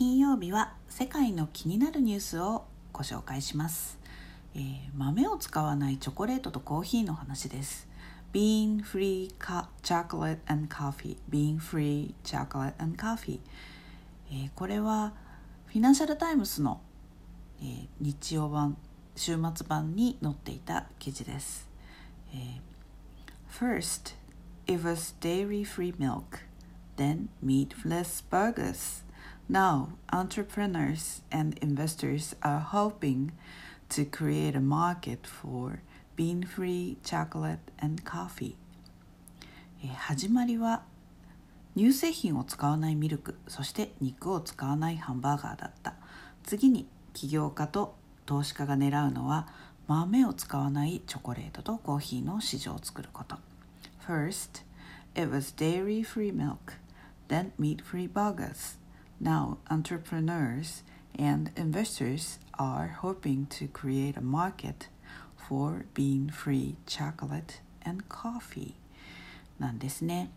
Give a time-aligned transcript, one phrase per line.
[0.00, 3.98] 金曜日は世界の気になるニュースをご紹介します、
[4.54, 4.62] えー、
[4.96, 7.86] 豆を使わないチョコレートとコーヒーの話です
[8.32, 9.30] Bean Free
[9.82, 13.40] Chocolate and Coffee Bean Free Chocolate and Coffee、
[14.32, 15.12] えー、これは
[15.66, 16.80] フィナンシャルタイムスの、
[17.60, 18.78] えー、日曜版
[19.16, 21.68] 週末版に載っていた記事です、
[22.32, 22.58] えー、
[23.50, 24.14] First,
[24.66, 26.46] it was dairy-free milk
[26.96, 29.04] then meatless burgers
[29.50, 33.32] Now, entrepreneurs and investors are hoping
[33.88, 35.82] to create a market for
[36.14, 38.54] bean-free chocolate and coffee.
[39.96, 40.84] 始まりは
[41.76, 45.94] 乳製品を使わないミルクそして肉を使わないハンバーガーだった
[46.44, 47.96] 次に起業家と
[48.26, 49.48] 投資家が狙うのは
[49.88, 53.36] 豆を使わないチョコレートとコーヒーの市場を作ること
[54.06, 54.62] First,
[55.16, 56.74] it was dairy-free milk,
[57.28, 58.79] then meat-free burgers
[59.20, 60.82] Now, entrepreneurs
[61.18, 64.88] and investors are hoping to create a market
[65.36, 68.74] for bean-free chocolate and coffee
[69.58, 70.30] なんですね。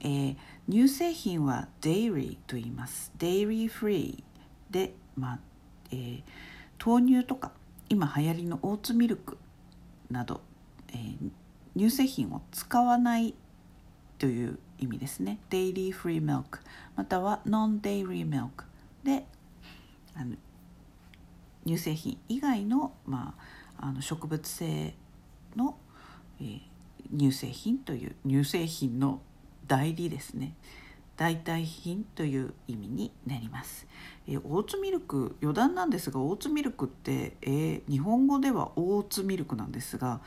[0.00, 0.36] えー、
[0.70, 3.12] 乳製品は dairy と言います。
[3.18, 4.22] dairy free
[4.70, 5.38] で、まあ
[5.90, 6.22] えー、
[6.84, 7.50] 豆乳とか
[7.88, 9.38] 今流行りのオーツミルク
[10.10, 10.42] など、
[10.92, 11.30] えー、
[11.76, 13.34] 乳製品を使わない
[14.18, 15.38] という意味ですね。
[15.50, 16.60] Daily Free Milk
[16.96, 18.64] または Non-Dairy Milk
[19.02, 19.24] で
[20.14, 20.36] あの
[21.66, 23.34] 乳製品以外の,、ま
[23.78, 24.94] あ、あの植物性
[25.56, 25.76] の、
[26.40, 26.60] えー、
[27.18, 29.20] 乳製品という乳製品の
[29.66, 30.54] 代理ですね。
[31.16, 33.88] 代替品という意味になります、
[34.28, 40.20] えー、オーツミルク余談なんですがオーツミルクって、えー、日本語ではオーツミルクなんですが、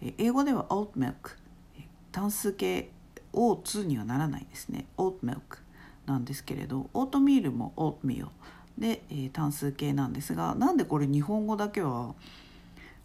[0.00, 1.36] えー、英語ではオートミルク。
[2.12, 2.90] 単数形
[3.40, 4.86] オーツにはならないですね。
[4.96, 5.58] オートミルク
[6.06, 8.28] なんですけれどオートミールもオートミール
[8.76, 12.14] で、えー、単数形なんですがなんでこれ日本語だけは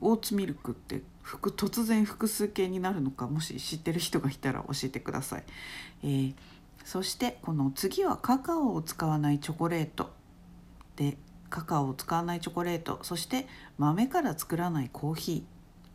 [0.00, 5.44] オーツミルクって突然複数形になるのかもし知ってる人がいたら教えてください、
[6.02, 6.34] えー、
[6.84, 10.10] そしてこの次はカカオを使わないチョコレート。
[10.96, 11.16] で
[11.50, 13.00] カカオを使わないチョコレート。
[13.02, 15.44] そして豆から作らないコーヒ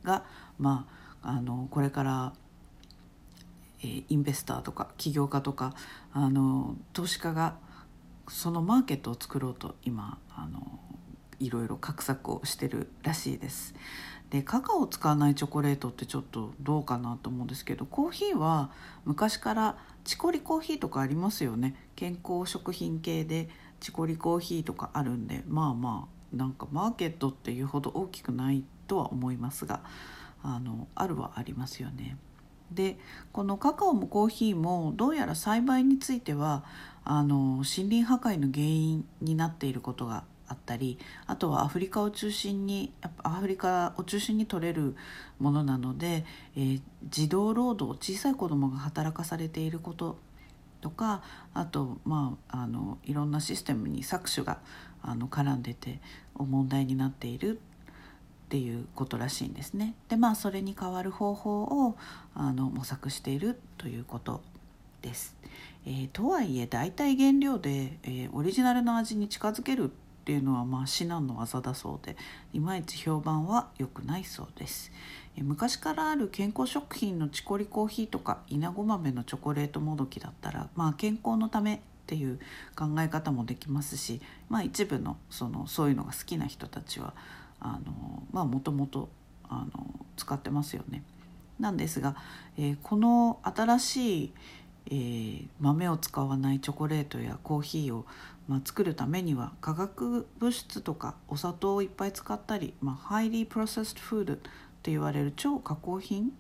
[0.04, 0.24] ーが
[0.60, 0.88] ま
[1.24, 2.34] ああのこれから
[3.84, 5.76] えインベスターとか起業家とか
[6.14, 7.56] あの投資家が
[8.28, 10.80] そのマーケットを作ろうと今あの
[11.40, 13.76] いろいろ画策をしてるらしいです。
[14.30, 18.72] でカカオを使わないチョコレートってちょっとどうかなと思うんですけどコーヒーは
[19.06, 23.48] 昔からチコリコーヒーとかありますよね健康食品系で
[23.80, 29.82] チコリコーヒーとかあるんでまあまあなんかマーケットっていうほど大きくないとは思いますが
[30.44, 32.18] あのあるはありますよね。
[32.72, 32.98] で
[33.32, 36.64] このカカオもコーヒーもどうやら栽培については
[37.04, 44.96] あの森林破壊の原因になっていることがあったりあとはアフリカを中心にアフリカを中心に取れる
[45.40, 50.18] ものなので、えー、児童労働小さい子どもが働かされていること
[50.82, 51.22] とか
[51.54, 54.60] あと、まあ、あのいろんなシステムに搾取が
[55.02, 56.00] あの絡んでて
[56.36, 57.60] 問題になっている
[58.48, 59.94] っていうことらしいんですね。
[60.08, 61.98] でまあそれに代わる方法を
[62.34, 64.42] あの模索しているということ
[65.02, 65.36] です。
[65.86, 69.88] えー、とはいえ大体原料で、えー、オリジナルの味に近づけるっ
[70.24, 72.16] ていうのはまあ至難の技だそうで
[72.54, 74.94] いまいち評判は良くないそうです。
[75.36, 82.40] えー、昔からある健康食品のチコリコーヒーとかイナゴ豆のチョコレートもどきだったらまあ健康のためっていう
[82.78, 87.14] 考え方もできますし、まあ、一部のそのそういうのが好きな人たちは
[87.60, 89.10] あのまあもともと
[89.50, 91.04] あの使ってますよね。
[91.60, 92.16] なんですが、
[92.58, 94.34] えー、この新しい、
[94.88, 98.06] えー、豆を使わないチョコレートやコーヒーを、
[98.48, 104.42] まあ、作るためには化学物質とかお砂糖をいっぱい使ったり、まあ、ハイリープロセスフードと
[104.84, 106.32] 言われる超加工品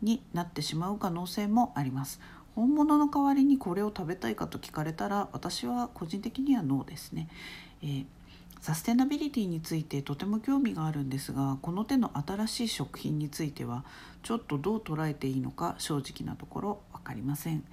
[0.00, 2.20] になってしまう可能性もあります。
[2.54, 7.28] 本物の代わりにこれを食べたいかと聞かれたら私は個人的にはノーですね。
[7.82, 8.06] えー
[8.60, 13.84] サステナビリティについてとても興味があるんですがこの手の新しい食品については
[14.22, 17.64] ちょっとどう捉えていいのか正直なところ分かりません。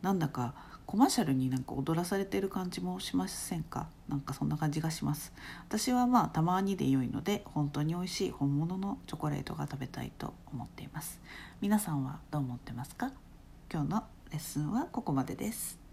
[0.00, 0.54] なんだか
[0.86, 3.88] コマーシャルになんか踊らされてる感じもしませんか？
[4.08, 5.32] なんかそんな感じがします。
[5.68, 11.20] 私はまあたまにで良いので本当に美味しい本物のチョコレートが食べたいと思っています。
[11.60, 13.10] 皆さんはどう思ってますか？
[13.70, 15.87] 今日のレッスンはここまでです。